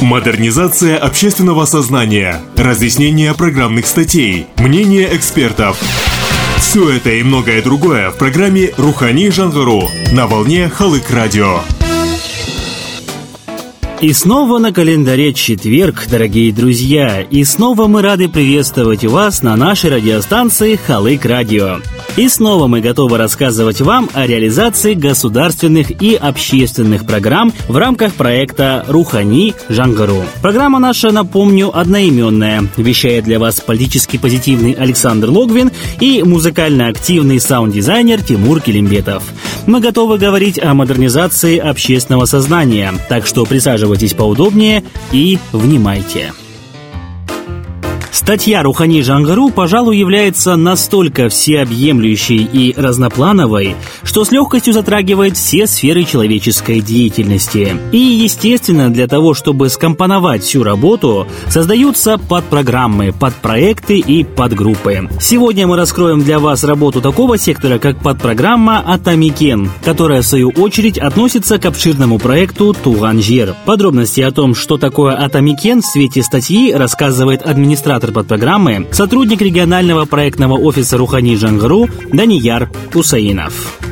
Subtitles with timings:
[0.00, 5.78] Модернизация общественного сознания, разъяснение программных статей, мнение экспертов.
[6.56, 9.82] Все это и многое другое в программе «Рухани Жангару»
[10.12, 11.60] на волне Халык Радио.
[14.00, 19.90] И снова на календаре четверг, дорогие друзья, и снова мы рады приветствовать вас на нашей
[19.90, 21.80] радиостанции Халык Радио.
[22.16, 28.84] И снова мы готовы рассказывать вам о реализации государственных и общественных программ в рамках проекта
[28.88, 30.24] «Рухани Жангару».
[30.42, 32.68] Программа наша, напомню, одноименная.
[32.76, 39.22] Вещает для вас политически позитивный Александр Логвин и музыкально активный саунд-дизайнер Тимур Килимбетов.
[39.66, 46.32] Мы готовы говорить о модернизации общественного сознания, так что присаживайтесь поудобнее и внимайте.
[48.12, 56.02] Статья Рухани жаңғыру, пожалуй, является настолько всеобъемлющей и разноплановой, что с легкостью затрагивает все сферы
[56.02, 57.76] человеческой деятельности.
[57.92, 65.08] И, естественно, для того, чтобы скомпоновать всю работу, создаются подпрограммы, подпроекты и подгруппы.
[65.20, 70.98] Сегодня мы раскроем для вас работу такого сектора, как подпрограмма Атамекен, которая, в свою очередь,
[70.98, 73.54] относится к обширному проекту Туған жер.
[73.66, 80.54] Подробности о том, что такое Атамекен в свете статьи, рассказывает администратор подпрограммы сотрудник регионального проектного
[80.54, 83.89] офиса Рухани жаңғыру Данияр Кусаинов.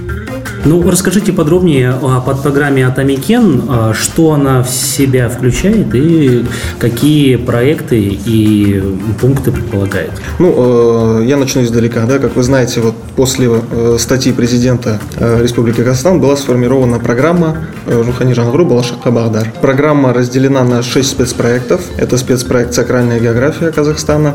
[0.64, 6.45] Ну, расскажите подробнее о подпрограмме Атамекен, а, что она в себя включает и
[6.78, 8.83] какие проекты и
[9.20, 10.11] пункты предполагает.
[10.39, 12.05] Ну, э, я начну издалека.
[12.06, 12.19] Да?
[12.19, 18.33] Как вы знаете, вот после э, статьи президента э, Республики Казахстан была сформирована программа Жухани
[18.34, 19.53] Жангру Балашак Кабахдар.
[19.61, 21.81] Программа разделена на 6 спецпроектов.
[21.97, 24.34] Это спецпроект «Сакральная география Казахстана»,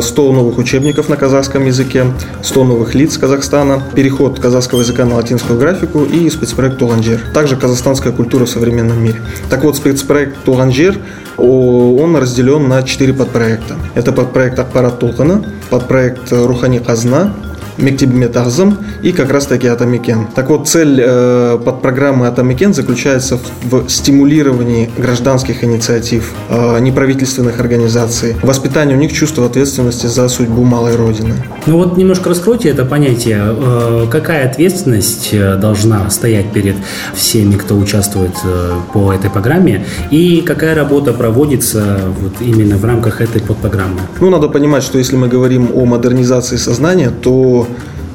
[0.00, 2.06] 100 новых учебников на казахском языке,
[2.42, 7.20] 100 новых лиц Казахстана, переход казахского языка на латинскую графику и спецпроект Туганжир.
[7.32, 9.22] Также казахстанская культура в современном мире.
[9.48, 10.98] Так вот, спецпроект Туганжир
[11.38, 13.76] он разделен на четыре подпроекта.
[13.94, 17.32] Это подпроект Акпарат Тулкана, подпроект Рухани Казна,
[17.78, 20.28] Мектебиме Тағзым и как раз таки Атамикен.
[20.34, 28.94] Так вот, цель э, подпрограммы Атамикен заключается в стимулировании гражданских инициатив, э, неправительственных организаций, воспитании
[28.94, 31.34] у них чувства ответственности за судьбу малой Родины.
[31.66, 33.40] Ну вот немножко раскройте это понятие.
[33.44, 36.76] Э, какая ответственность э, должна стоять перед
[37.14, 43.20] всеми, кто участвует э, по этой программе, и какая работа проводится вот именно в рамках
[43.20, 44.00] этой подпрограммы?
[44.20, 47.63] Ну, надо понимать, что если мы говорим о модернизации сознания, то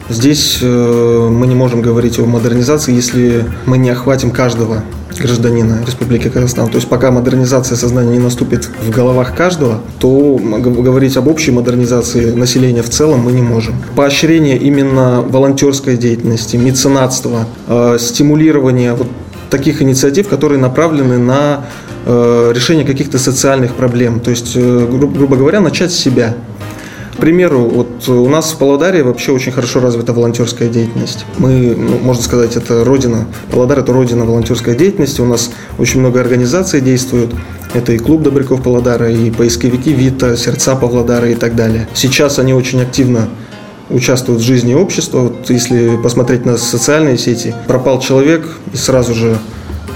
[0.10, 4.84] здесь э, мы не можем говорить о модернизации, если мы не охватим каждого
[5.18, 6.68] гражданина Республики Казахстан.
[6.70, 12.32] То есть пока модернизация сознания не наступит в головах каждого, то говорить об общей модернизации
[12.32, 13.76] населения в целом мы не можем.
[13.96, 19.08] Поощрение именно волонтерской деятельности, меценатства, э, стимулирование вот
[19.50, 21.66] таких инициатив, которые направлены на
[22.06, 24.20] э, решение каких-то социальных проблем.
[24.20, 26.36] То есть, грубо говоря, начать с себя
[27.20, 31.26] примеру, вот у нас в Павлодаре вообще очень хорошо развита волонтерская деятельность.
[31.38, 33.28] Мы, ну, можно сказать, это родина.
[33.52, 35.22] Павлодар– это родина волонтерской деятельности.
[35.22, 37.34] У нас очень много организаций действуют.
[37.74, 41.88] Это и клуб добряков Павлодара, и поисковики ВИТА, сердца Павлодара и так далее.
[41.94, 43.30] Сейчас они очень активно
[43.90, 45.20] участвуют в жизни общества.
[45.20, 49.38] Вот если посмотреть на социальные сети, пропал человек, и сразу же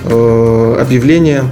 [0.05, 1.43] э, объявление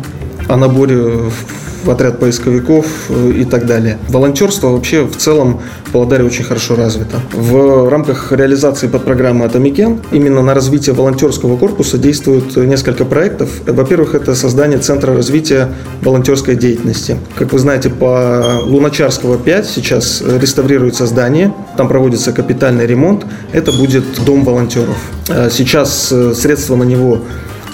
[0.48, 3.97] о наборе в отряд поисковиков э, и так далее.
[4.09, 7.18] Волонтерство вообще в целом в Павлодаре очень хорошо развито.
[7.34, 13.50] В рамках реализации подпрограммы «Атамекен» именно на развитие волонтерского корпуса действуют несколько проектов.
[13.66, 15.70] Во-первых, это создание Центра развития
[16.02, 17.18] волонтерской деятельности.
[17.36, 23.25] Как вы знаете, по Луначарского 5 сейчас реставрируется здание, там проводится капитальный ремонт.
[23.52, 24.97] Это будет дом волонтеров.
[25.30, 27.22] Э, сейчас э, средства на него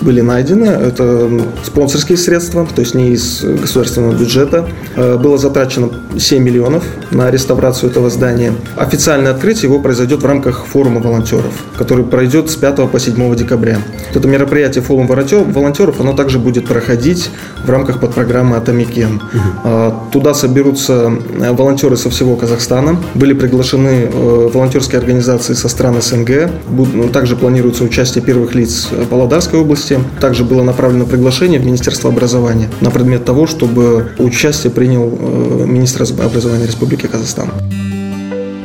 [0.01, 0.65] были найдены.
[0.65, 1.29] Это
[1.63, 4.67] спонсорские средства, то есть не из государственного бюджета.
[4.95, 8.53] Э, было затрачено 7 миллионов на реставрацию этого здания.
[8.75, 13.79] Официальное открытие его произойдет в рамках форума волонтеров, который пройдет с 5 по 7 декабря.
[14.13, 17.29] Это мероприятие форум волонтеров, оно также будет проходить
[17.65, 19.15] в рамках подпрограммы «Атамекен».
[19.15, 20.09] Угу.
[20.11, 22.97] Туда соберутся э, волонтеры со всего Казахстана.
[23.15, 26.49] Были приглашены э, волонтерские организации со стран СНГ.
[26.69, 30.19] Ну, также планируется участие первых лиц Павлодарской области области.
[30.19, 36.03] Также было направлено приглашение в Министерство образования на предмет того, чтобы участие принял э, министр
[36.23, 37.49] образования Республики Казахстан.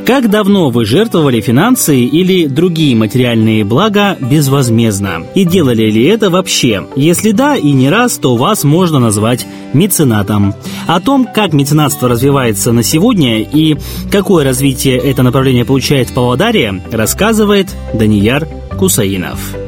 [0.05, 5.25] Как давно вы жертвовали финансы или другие материальные блага безвозмездно?
[5.33, 6.85] И делали ли это вообще?
[6.97, 10.55] Если да и не раз, то вас можно назвать меценатом.
[10.87, 13.77] О том, как меценатство развивается на сегодня и
[14.11, 18.45] какое развитие это направление получает в Павлодаре, рассказывает Данияр
[18.77, 19.62] Кусаинов.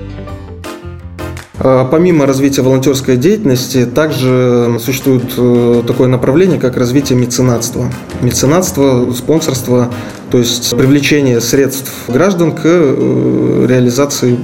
[1.58, 7.90] А, помимо развития волонтерской деятельности, также существует э, такое направление, как развитие меценатства.
[8.22, 9.90] Меценатство, спонсорство,
[10.32, 14.38] то есть привлечение средств граждан к э, реализации,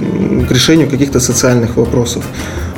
[0.48, 2.24] к решению каких-то социальных вопросов.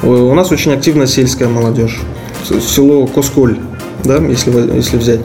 [0.02, 2.00] Э, у нас очень активна сельская молодежь.
[2.42, 3.58] Село Косколь,
[4.02, 5.20] да, если, если взять.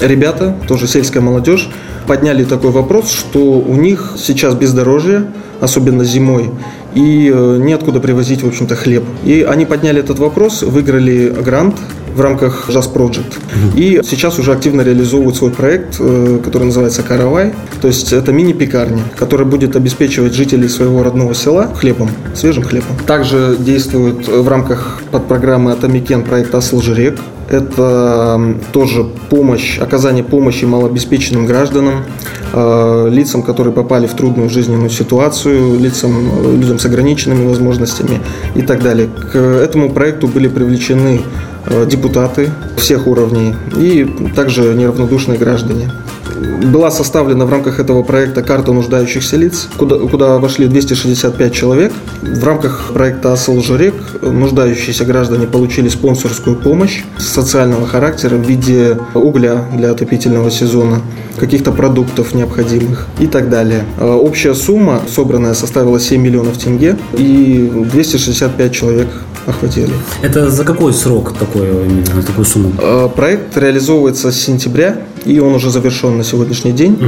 [0.00, 1.68] Ребята, тоже сельская молодежь,
[2.06, 5.26] подняли такой вопрос, что у них сейчас бездорожье,
[5.60, 6.50] особенно зимой,
[6.94, 9.04] и э, неоткуда привозить, в общем-то, хлеб.
[9.24, 11.76] И они подняли этот вопрос, выиграли грант
[12.14, 13.38] в рамках Жас Project.
[13.74, 17.54] И сейчас уже активно реализовывают свой проект, э, который называется «Каравай».
[17.80, 22.96] То есть это мини-пекарня, которая будет обеспечивать жителей своего родного села хлебом, свежим хлебом.
[23.06, 27.18] Также действует в рамках подпрограммы «Атамекен» проект «Асыл жүрек»,
[27.52, 32.04] это тоже помощь, оказание помощи малообеспеченным гражданам,
[32.52, 38.20] э, лицам, которые попали в трудную жизненную ситуацию, лицам, э, людям с ограниченными возможностями
[38.54, 39.08] и так далее.
[39.32, 41.20] К этому проекту были привлечены
[41.66, 45.90] э, депутаты всех уровней и также неравнодушные граждане
[46.34, 51.92] была составлена в рамках этого проекта карта нуждающихся лиц, куда, куда вошли 265 человек.
[52.22, 59.64] В рамках проекта «Асл Журек» нуждающиеся граждане получили спонсорскую помощь социального характера в виде угля
[59.72, 61.02] для отопительного сезона,
[61.38, 63.84] каких-то продуктов необходимых и так далее.
[63.98, 69.08] А общая сумма собранная составила 7 миллионов тенге и 265 человек
[69.46, 69.92] охватили.
[70.22, 72.72] Это за какой срок такой, именно такую сумму?
[72.78, 76.98] А, проект реализовывается с сентября, и он уже завершен на сегодняшний день.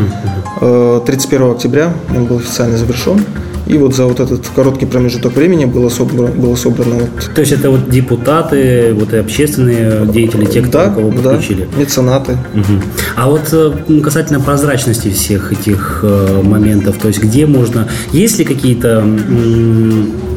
[0.61, 3.21] 31 октября он был официально завершен.
[3.67, 7.35] И вот за вот этот короткий промежуток времени было собрано, было собрано вот...
[7.35, 11.67] То есть это вот депутаты, вот и общественные деятели, те, кто да, кого подключили?
[11.73, 12.33] Да, меценаты.
[12.33, 12.83] Угу.
[13.17, 17.89] А вот э, касательно прозрачности всех этих э, моментов, то есть где можно...
[18.13, 19.03] Есть ли какие-то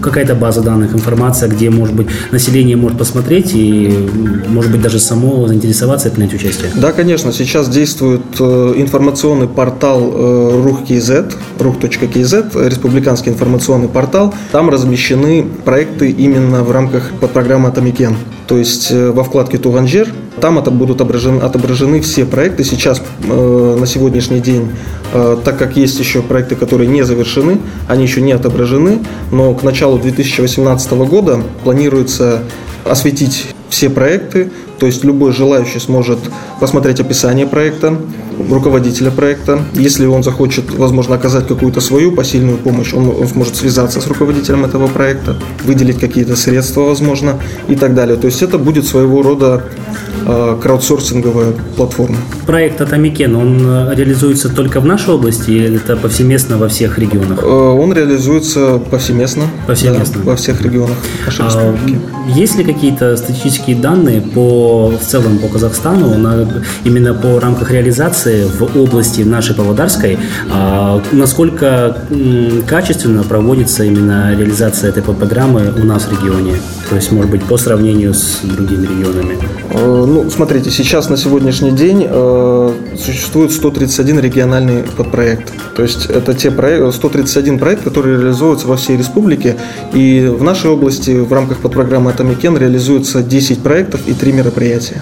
[0.01, 4.09] какая-то база данных, информация, где, может быть, население может посмотреть и,
[4.47, 6.71] может быть, даже само заинтересоваться и принять участие?
[6.75, 7.31] Да, конечно.
[7.31, 14.33] Сейчас действует э, информационный портал RUH.KZ, RUH.KZ, республиканский информационный портал.
[14.51, 18.15] Там размещены проекты именно в рамках подпрограммы «Атамекен».
[18.47, 20.07] То есть э, во вкладке «Туған жер»
[20.39, 22.63] там это будут отображены, отображены все проекты.
[22.63, 24.69] Сейчас, э, на сегодняшний день,
[25.13, 28.99] э, так как есть еще проекты, которые не завершены, они еще не отображены,
[29.31, 32.43] но к началу 2018 года планируется
[32.85, 36.19] осветить все проекты, то есть любой желающий сможет
[36.59, 37.97] посмотреть описание проекта,
[38.49, 39.59] руководителя проекта.
[39.73, 44.65] Если он захочет, возможно, оказать какую-то свою посильную помощь, он, он сможет связаться с руководителем
[44.65, 48.17] этого проекта, выделить какие-то средства, возможно, и так далее.
[48.17, 49.63] То есть это будет своего рода
[50.25, 52.17] э, краудсорсинговая платформа.
[52.45, 57.39] Проект Атамекен, он э, реализуется только в нашей области или это повсеместно во всех регионах?
[57.41, 59.43] Э, он реализуется повсеместно.
[59.65, 60.21] Повсеместно?
[60.23, 61.75] Да, во всех регионах нашей а,
[62.35, 68.26] Есть ли какие-то статистические данные по, в целом по Казахстану, на, именно по рамках реализации
[68.27, 70.17] информации в области нашей Павлодарской,
[70.51, 71.97] а, насколько
[72.67, 76.53] качественно проводится именно реализация этой программы у нас в регионе?
[76.89, 79.37] То есть, может быть, по сравнению с другими регионами?
[79.71, 85.51] Э, ну, смотрите, сейчас на сегодняшний день э, существует 131 региональный подпроект.
[85.75, 89.55] То есть это те проекты, 131 проект, которые реализуются во всей республике.
[89.93, 95.01] И в нашей области в рамках подпрограммы «Атамекен» реализуется 10 проектов и 3 мероприятия.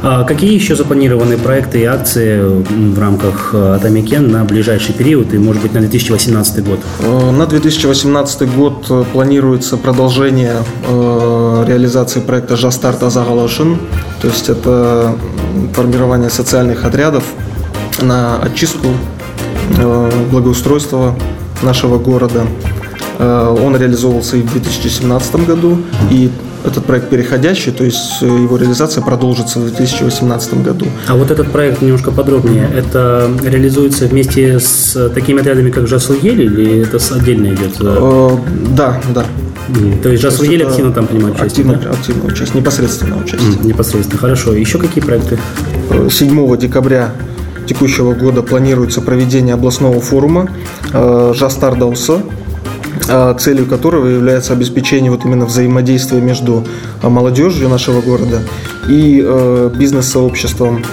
[0.00, 5.38] А какие еще запланированы проекты и акции в рамках э, Атамекен на ближайший период и,
[5.38, 6.78] может быть, на 2018 год?
[7.00, 13.78] Э, на 2018 год э, планируется продолжение реализации проекта «Жастарт Азагалашин».
[14.22, 15.16] То есть это
[15.74, 17.24] формирование социальных отрядов
[18.00, 18.88] на очистку
[20.30, 21.14] благоустройства
[21.62, 22.46] нашего города.
[23.18, 25.78] Он реализовывался и в 2017 году,
[26.10, 26.30] и
[26.64, 30.86] этот проект переходящий, то есть э, его реализация продолжится в 2018 году.
[31.06, 36.82] А вот этот проект немножко подробнее, это реализуется вместе с такими отрядами, как Жасуель, или
[36.82, 37.76] это отдельно идет?
[37.80, 38.30] Э,
[38.76, 39.24] да, да.
[40.02, 41.66] То есть Жасуель активно там принимает участие?
[41.66, 41.90] Активно, да?
[41.90, 43.58] активно участие, непосредственно участие.
[43.62, 44.54] Непосредственно, хорошо.
[44.54, 45.38] Еще какие проекты?
[46.10, 47.12] 7 э, декабря
[47.66, 50.48] текущего года планируется проведение областного форума
[50.90, 52.22] Жастардауса а,
[53.38, 56.64] целью которого является обеспечение вот именно взаимодействия между
[57.02, 58.40] а, молодежью нашего города
[58.88, 60.84] и э, бизнес-сообществом,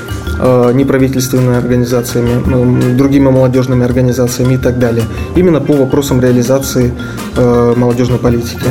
[0.74, 5.06] неправительственными организациями, ну, другими молодежными организациями и так далее.
[5.38, 6.94] Именно по вопросам реализации
[7.38, 8.68] молодежной политики.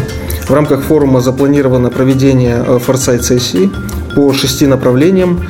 [0.46, 3.70] В рамках форума запланировано проведение форсайт-сессии
[4.14, 5.40] по шести направлениям.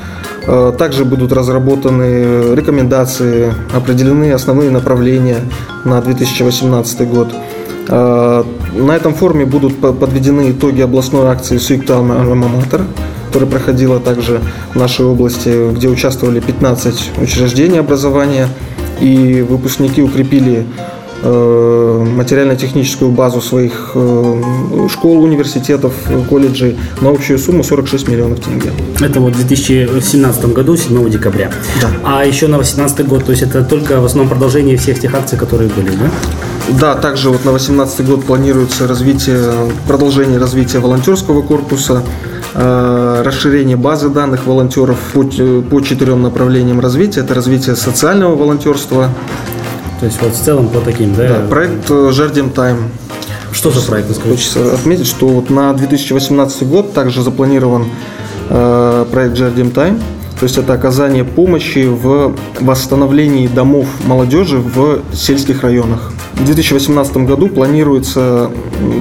[0.79, 5.39] Также будут разработаны рекомендации, определены основные направления
[5.85, 7.35] на 2018 год.
[7.89, 12.83] На этом форуме будут подведены итоги областной акции «Суиктал Альма-Матер»,
[13.35, 14.41] которая проходила также
[14.75, 18.49] в нашей области, где участвовали 15 учреждений образования,
[19.01, 20.65] и выпускники укрепили
[21.23, 24.43] э, материально-техническую базу своих э,
[24.89, 25.95] школ, университетов,
[26.29, 28.71] колледжей на общую сумму 46 миллионов тенге.
[29.01, 31.51] Это вот в 2017 году, 7 декабря.
[31.81, 31.89] Да.
[32.05, 35.37] А еще на 2018 год, то есть это только в основном продолжение всех тех акций,
[35.37, 36.09] которые были, да?
[36.81, 39.53] Да, также вот на 2018 год планируется развитие,
[39.87, 42.03] продолжение развития волонтерского корпуса,
[42.57, 47.21] Э, расширение базы данных волонтеров по, по четырем направлениям развития.
[47.21, 49.11] Это развитие социального волонтерства.
[49.99, 51.29] То есть вот в целом по таким, да?
[51.29, 52.91] Да, проект э, Жардим Тайм.
[53.51, 54.23] Что за проект?
[54.23, 57.87] Хочется отметить, что вот на 2018 год также запланирован
[58.51, 59.99] э, проект Жардим Тайм.
[60.39, 66.13] То есть это оказание помощи в восстановлении домов молодежи в сельских районах.
[66.37, 68.51] В 2018 году планируется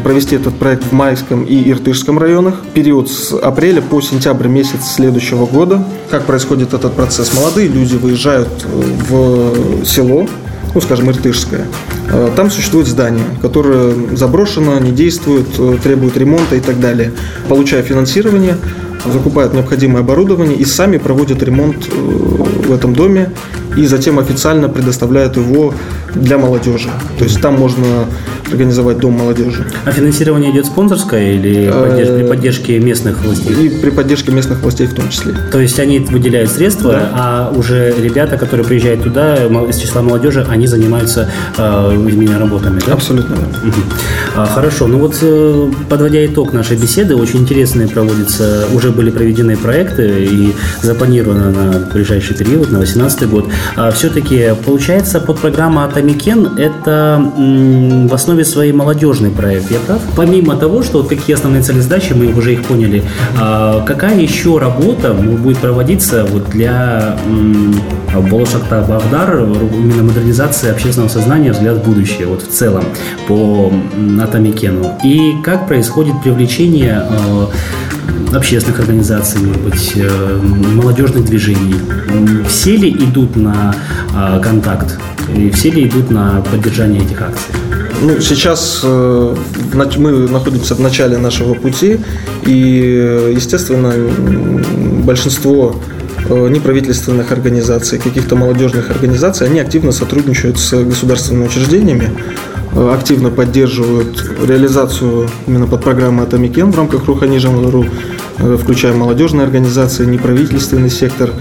[0.04, 2.62] провести этот проект в Майском и Иртышском районах.
[2.74, 5.86] Период с апреля по сентябрь месяц следующего года.
[6.10, 7.34] Как происходит этот процесс?
[7.34, 8.50] Молодые люди выезжают
[9.10, 10.28] в село,
[10.74, 11.68] ну, скажем, Иртышское.
[12.36, 15.48] Там существует здание, которое заброшено, не действует,
[15.82, 17.12] требует ремонта и так далее.
[17.50, 18.58] Получая финансирование,
[19.12, 23.32] закупают необходимое оборудование и сами проводят ремонт э, в этом доме
[23.76, 25.74] и затем официально предоставляют его
[26.16, 26.90] для молодежи.
[27.18, 28.08] То есть там можно
[28.52, 29.66] организовать дом молодежи.
[29.86, 33.68] А финансирование идет спонсорское или э, при поддержке местных властей?
[33.68, 35.34] И при поддержке местных властей в том числе.
[35.52, 37.10] То есть они выделяют средства, да.
[37.14, 42.94] а уже ребята, которые приезжают туда из числа молодежи, они занимаются э, именно работами, да?
[42.94, 43.68] Абсолютно, да.
[43.68, 43.82] Угу.
[44.36, 49.58] А, хорошо, ну вот э, подводя итог нашей беседы, очень интересные проводятся, уже были проведены
[49.58, 53.46] проекты и запланировано на ближайший период, на 2018 год.
[53.76, 57.32] А все-таки получается подпрограмма Атамекен это
[58.10, 60.02] в основе своей молодежный проект, я прав?
[60.18, 63.04] Помимо того, что вот какие основные цели задачи, мы уже их поняли,
[63.40, 67.18] а какая еще работа будет проводиться вот для
[68.30, 72.84] Болошакта Бахдар, именно модернизации общественного сознания, взгляд в будущее, вот в целом
[73.30, 73.72] по
[74.22, 74.98] Атомикену?
[75.06, 77.46] И как происходит привлечение э,
[78.36, 80.40] общественных организаций, может быть, э,
[80.74, 81.76] молодежных движений.
[82.48, 83.74] Все ли идут на
[84.14, 85.00] э, контакт?
[85.36, 87.54] И все ли идут на поддержание этих акций?
[88.02, 89.36] Ну, сейчас э,
[89.98, 92.00] мы находимся в начале нашего пути,
[92.46, 93.94] и, естественно,
[95.04, 95.76] большинство
[96.30, 102.10] неправительственных организаций, каких-то молодежных организаций, они активно сотрудничают с государственными учреждениями,
[102.94, 108.13] активно поддерживают реализацию именно подпрограммы «Атамекен» в рамках Рухани жаңғыру, Э,
[108.58, 111.32] включая молодежные организации, неправительственный сектор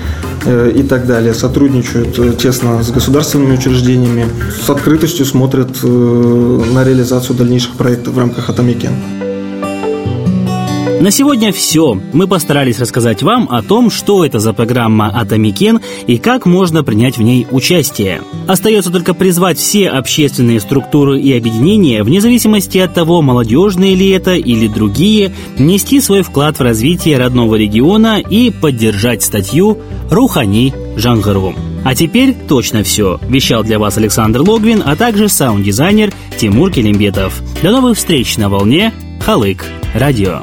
[0.44, 4.26] э, и так далее, сотрудничают э, тесно с государственными учреждениями,
[4.64, 9.31] с открытостью смотрят на реализацию дальнейших проектов в рамках Атамекен.
[11.02, 12.00] На сегодня все.
[12.12, 17.18] Мы постарались рассказать вам о том, что это за программа «Атамекен» и как можно принять
[17.18, 18.22] в ней участие.
[18.46, 24.34] Остается только призвать все общественные структуры и объединения, вне зависимости от того, молодежные ли это
[24.34, 29.78] или другие, нести свой вклад в развитие родного региона и поддержать статью
[30.08, 31.56] «Рухани жаңғыру».
[31.84, 33.18] А теперь точно все.
[33.28, 37.42] Вещал для вас Александр Логвин, а также саунд-дизайнер Тимур Келимбетов.
[37.60, 39.64] До новых встреч на волне Халык
[39.96, 40.42] Радио.